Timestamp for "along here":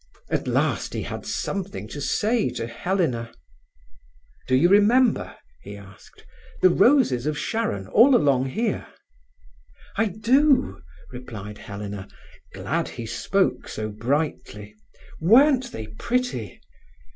8.15-8.87